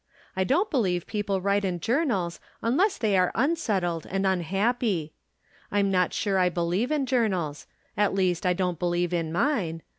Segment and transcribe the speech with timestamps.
[0.35, 5.13] I don't believe people write in jour nals unless they are unsettled and unhappy.
[5.71, 9.83] I'm not sure I believe in journals; at least I don't believe in mine.